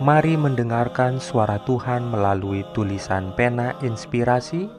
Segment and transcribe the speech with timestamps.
[0.00, 4.70] Mari mendengarkan suara Tuhan melalui tulisan pena inspirasi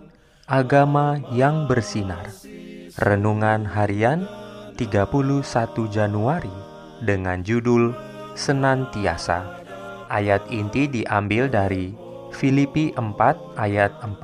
[0.49, 2.33] Agama yang bersinar.
[2.97, 4.25] Renungan harian
[4.79, 5.29] 31
[5.93, 6.51] Januari
[7.05, 7.93] dengan judul
[8.33, 9.61] Senantiasa.
[10.09, 11.93] Ayat inti diambil dari
[12.33, 14.17] Filipi 4 ayat 4.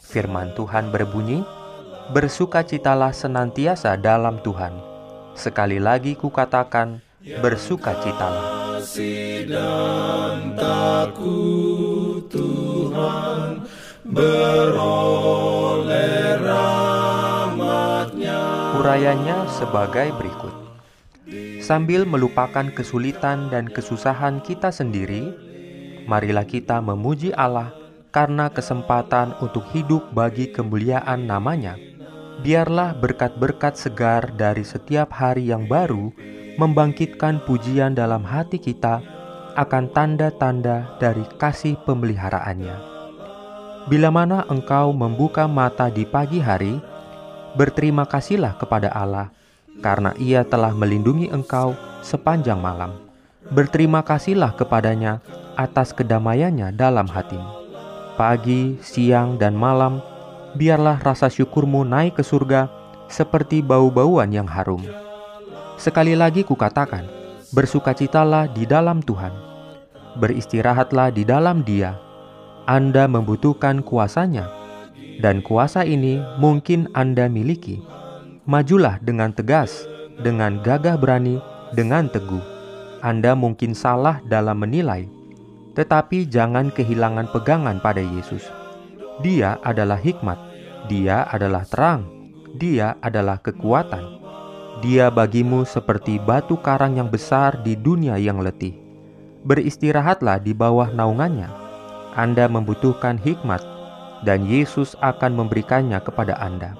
[0.00, 1.44] Firman Tuhan berbunyi,
[2.10, 4.74] Bersukacitalah senantiasa dalam Tuhan.
[5.32, 7.00] Sekali lagi kukatakan,
[7.40, 8.61] bersukacitalah
[8.92, 13.64] kasih dan takut Tuhan
[14.04, 14.76] beroleh
[16.36, 18.36] rahmatnya.
[18.76, 20.52] Urayanya sebagai berikut.
[21.64, 25.32] Sambil melupakan kesulitan dan kesusahan kita sendiri,
[26.04, 27.72] marilah kita memuji Allah
[28.12, 31.80] karena kesempatan untuk hidup bagi kemuliaan namanya.
[32.44, 36.12] Biarlah berkat-berkat segar dari setiap hari yang baru
[36.60, 39.00] membangkitkan pujian dalam hati kita
[39.56, 42.76] akan tanda-tanda dari kasih pemeliharaannya.
[43.90, 46.78] Bila mana engkau membuka mata di pagi hari,
[47.58, 49.34] berterima kasihlah kepada Allah
[49.82, 52.94] karena Ia telah melindungi engkau sepanjang malam.
[53.50, 55.18] Berterima kasihlah kepadanya
[55.58, 57.60] atas kedamaiannya dalam hatimu.
[58.14, 59.98] Pagi, siang, dan malam,
[60.54, 62.70] biarlah rasa syukurmu naik ke surga
[63.10, 64.80] seperti bau-bauan yang harum.
[65.82, 67.10] Sekali lagi kukatakan,
[67.50, 69.34] bersukacitalah di dalam Tuhan.
[70.14, 71.98] Beristirahatlah di dalam Dia.
[72.70, 74.46] Anda membutuhkan kuasanya,
[75.18, 77.82] dan kuasa ini mungkin Anda miliki.
[78.46, 79.82] Majulah dengan tegas,
[80.22, 81.42] dengan gagah berani,
[81.74, 82.46] dengan teguh.
[83.02, 85.10] Anda mungkin salah dalam menilai,
[85.74, 88.46] tetapi jangan kehilangan pegangan pada Yesus.
[89.26, 90.38] Dia adalah hikmat,
[90.86, 92.06] Dia adalah terang,
[92.54, 94.21] Dia adalah kekuatan.
[94.82, 98.74] Dia bagimu seperti batu karang yang besar di dunia yang letih.
[99.46, 101.46] Beristirahatlah di bawah naungannya.
[102.18, 103.62] Anda membutuhkan hikmat,
[104.26, 106.74] dan Yesus akan memberikannya kepada Anda.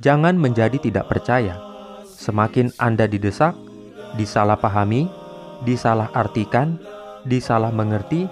[0.00, 1.60] Jangan menjadi tidak percaya.
[2.08, 3.52] Semakin Anda didesak,
[4.16, 5.12] disalahpahami,
[5.68, 6.80] disalahartikan,
[7.28, 8.24] disalah mengerti,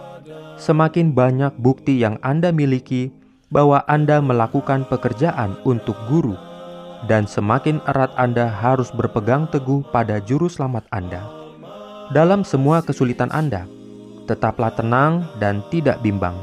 [0.56, 3.12] semakin banyak bukti yang Anda miliki
[3.52, 6.55] bahwa Anda melakukan pekerjaan untuk guru
[7.04, 11.20] dan semakin erat Anda harus berpegang teguh pada juru selamat Anda.
[12.16, 13.68] Dalam semua kesulitan Anda,
[14.24, 16.38] tetaplah tenang dan tidak bimbang,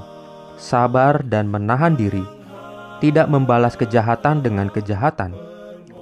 [0.62, 2.22] sabar dan menahan diri,
[3.02, 5.34] tidak membalas kejahatan dengan kejahatan,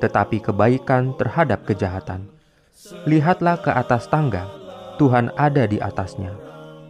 [0.04, 2.28] tetapi kebaikan terhadap kejahatan.
[3.08, 4.50] Lihatlah ke atas tangga,
[5.00, 6.34] Tuhan ada di atasnya.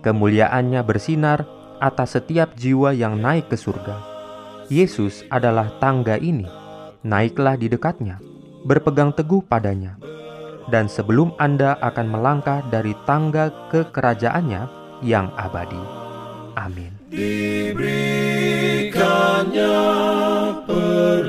[0.02, 1.46] Kemuliaannya bersinar
[1.78, 4.00] atas setiap jiwa yang naik ke surga.
[4.72, 6.61] Yesus adalah tangga ini
[7.02, 8.20] naiklah di dekatnya,
[8.66, 9.98] berpegang teguh padanya.
[10.70, 14.70] Dan sebelum Anda akan melangkah dari tangga ke kerajaannya
[15.02, 15.82] yang abadi.
[16.56, 16.94] Amin.
[17.10, 19.74] Diberikannya
[20.64, 21.21] perlindungan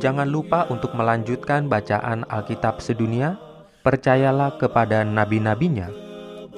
[0.00, 3.40] jangan lupa untuk melanjutkan bacaan Alkitab sedunia.
[3.86, 5.86] Percayalah kepada nabi-nabinya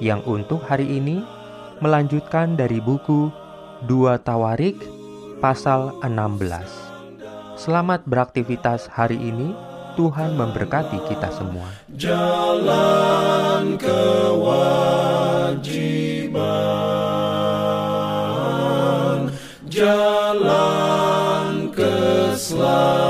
[0.01, 1.21] yang untuk hari ini
[1.77, 3.29] melanjutkan dari buku
[3.85, 4.81] 2 Tawarik
[5.37, 6.89] pasal 16.
[7.59, 9.51] Selamat beraktivitas hari ini.
[9.99, 11.67] Tuhan memberkati kita semua.
[11.91, 15.59] Jalan kewajiban,
[19.67, 23.08] jalan keselamatan.